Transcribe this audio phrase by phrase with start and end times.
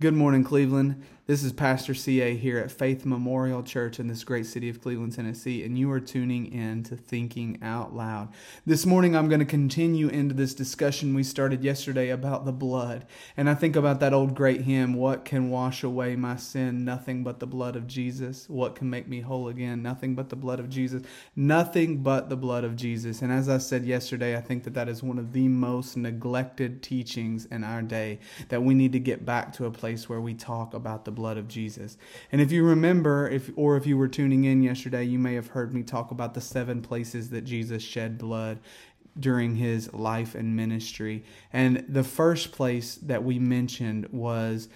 [0.00, 1.04] Good morning, Cleveland.
[1.28, 5.12] This is Pastor CA here at Faith Memorial Church in this great city of Cleveland,
[5.12, 8.30] Tennessee, and you are tuning in to Thinking Out Loud.
[8.64, 13.04] This morning, I'm going to continue into this discussion we started yesterday about the blood.
[13.36, 16.86] And I think about that old great hymn, What can wash away my sin?
[16.86, 18.48] Nothing but the blood of Jesus.
[18.48, 19.82] What can make me whole again?
[19.82, 21.02] Nothing but the blood of Jesus.
[21.36, 23.20] Nothing but the blood of Jesus.
[23.20, 26.82] And as I said yesterday, I think that that is one of the most neglected
[26.82, 28.18] teachings in our day,
[28.48, 31.36] that we need to get back to a place where we talk about the blood
[31.36, 31.98] of Jesus.
[32.30, 35.48] And if you remember, if or if you were tuning in yesterday, you may have
[35.48, 38.60] heard me talk about the seven places that Jesus shed blood
[39.18, 41.24] during his life and ministry.
[41.52, 44.68] And the first place that we mentioned was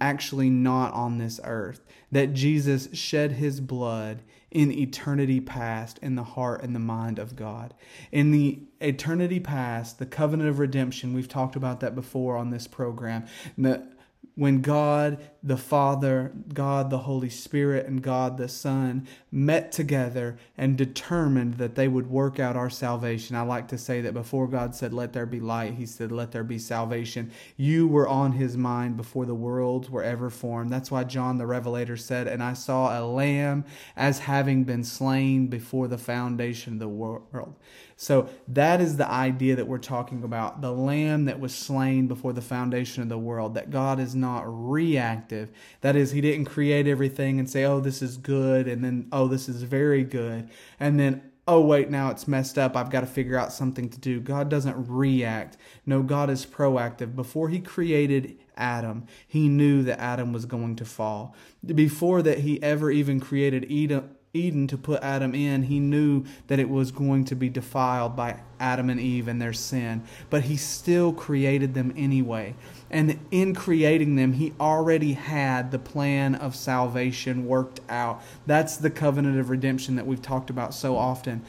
[0.00, 1.80] actually not on this earth,
[2.12, 7.36] that Jesus shed his blood in eternity past in the heart and the mind of
[7.36, 7.74] God.
[8.12, 12.66] In the eternity past, the covenant of redemption, we've talked about that before on this
[12.66, 13.26] program.
[13.58, 13.86] The,
[14.34, 20.76] when God the Father, God the Holy Spirit, and God the Son met together and
[20.76, 23.36] determined that they would work out our salvation.
[23.36, 26.32] I like to say that before God said, Let there be light, He said, Let
[26.32, 27.30] there be salvation.
[27.56, 30.70] You were on His mind before the worlds were ever formed.
[30.70, 33.64] That's why John the Revelator said, And I saw a lamb
[33.96, 37.54] as having been slain before the foundation of the world.
[37.98, 42.34] So that is the idea that we're talking about the lamb that was slain before
[42.34, 45.50] the foundation of the world, that God is not reactive.
[45.80, 49.28] That is, He didn't create everything and say, oh, this is good, and then, oh,
[49.28, 52.76] this is very good, and then, oh, wait, now it's messed up.
[52.76, 54.20] I've got to figure out something to do.
[54.20, 55.56] God doesn't react.
[55.86, 57.14] No, God is proactive.
[57.16, 61.34] Before He created Adam, He knew that Adam was going to fall.
[61.64, 66.58] Before that, He ever even created Eden, Eden to put Adam in, he knew that
[66.58, 70.56] it was going to be defiled by Adam and Eve and their sin, but he
[70.56, 72.54] still created them anyway.
[72.90, 78.22] And in creating them, he already had the plan of salvation worked out.
[78.46, 81.44] That's the covenant of redemption that we've talked about so often.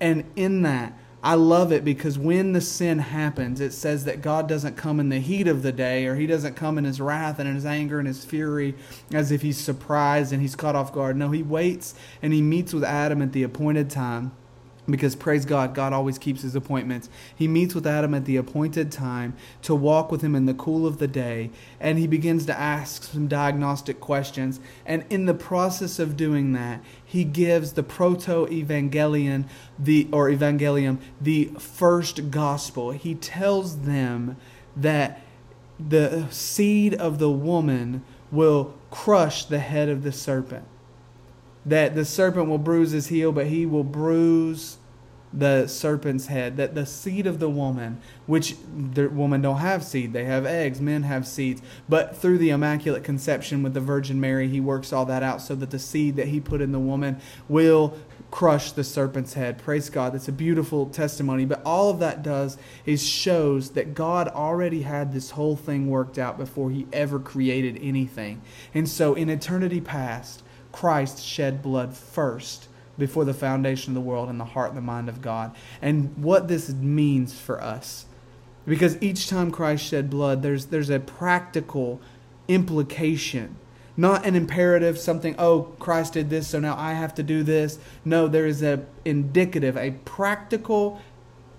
[0.00, 4.48] And in that, I love it because when the sin happens, it says that God
[4.48, 7.38] doesn't come in the heat of the day or he doesn't come in his wrath
[7.38, 8.74] and in his anger and his fury
[9.12, 11.16] as if he's surprised and he's caught off guard.
[11.16, 14.32] No, he waits and he meets with Adam at the appointed time
[14.90, 17.08] because praise God, God always keeps his appointments.
[17.34, 20.86] He meets with Adam at the appointed time to walk with him in the cool
[20.86, 24.60] of the day, and he begins to ask some diagnostic questions.
[24.86, 29.44] And in the process of doing that, he gives the proto evangelion,
[29.78, 32.92] the or evangelium, the first gospel.
[32.92, 34.36] He tells them
[34.76, 35.22] that
[35.78, 40.64] the seed of the woman will crush the head of the serpent
[41.66, 44.78] that the serpent will bruise his heel, but he will bruise
[45.32, 46.56] the serpent's head.
[46.56, 50.80] That the seed of the woman, which the woman don't have seed, they have eggs.
[50.80, 55.04] Men have seeds, but through the immaculate conception with the Virgin Mary, he works all
[55.06, 57.96] that out so that the seed that he put in the woman will
[58.30, 59.58] crush the serpent's head.
[59.58, 60.12] Praise God.
[60.12, 61.44] That's a beautiful testimony.
[61.44, 66.18] But all of that does is shows that God already had this whole thing worked
[66.18, 68.40] out before he ever created anything.
[68.72, 70.42] And so in eternity past,
[70.72, 74.82] Christ shed blood first before the foundation of the world in the heart and the
[74.82, 75.54] mind of God.
[75.82, 78.06] And what this means for us.
[78.66, 82.00] Because each time Christ shed blood, there's, there's a practical
[82.46, 83.56] implication.
[83.96, 87.78] Not an imperative, something, oh, Christ did this, so now I have to do this.
[88.04, 91.00] No, there is a indicative, a practical,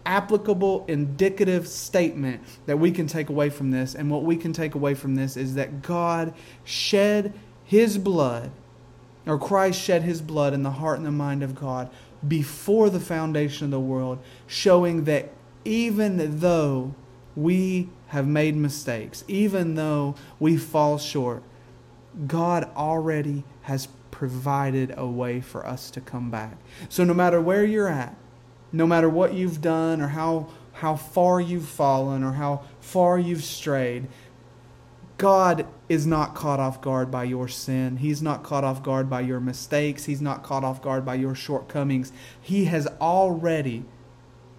[0.05, 3.95] applicable, indicative statement that we can take away from this.
[3.95, 6.33] And what we can take away from this is that God
[6.63, 7.33] shed
[7.63, 8.51] his blood
[9.25, 11.89] or Christ shed his blood in the heart and the mind of God
[12.27, 15.31] before the foundation of the world, showing that
[15.65, 16.93] even though
[17.35, 21.43] we have made mistakes, even though we fall short,
[22.27, 26.57] God already has provided a way for us to come back.
[26.89, 28.15] So no matter where you're at,
[28.71, 33.43] no matter what you've done or how how far you've fallen or how far you've
[33.43, 34.07] strayed,
[35.21, 37.97] God is not caught off guard by your sin.
[37.97, 40.06] He's not caught off guard by your mistakes.
[40.06, 42.12] He's not caught off guard by your shortcomings.
[42.41, 43.85] He has already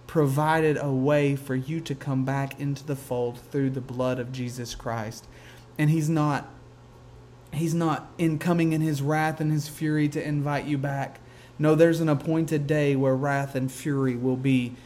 [0.07, 4.31] provided a way for you to come back into the fold through the blood of
[4.31, 5.27] Jesus Christ.
[5.77, 6.49] And he's not
[7.51, 11.19] he's not in coming in his wrath and his fury to invite you back.
[11.59, 14.77] No, there's an appointed day where wrath and fury will be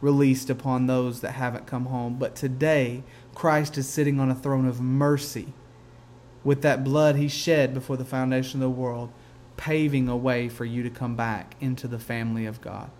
[0.00, 2.16] released upon those that haven't come home.
[2.18, 3.04] But today,
[3.34, 5.52] Christ is sitting on a throne of mercy
[6.42, 9.12] with that blood he shed before the foundation of the world,
[9.56, 12.90] paving a way for you to come back into the family of God.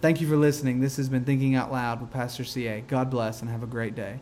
[0.00, 0.80] Thank you for listening.
[0.80, 2.80] This has been Thinking Out Loud with Pastor CA.
[2.80, 4.20] God bless and have a great day.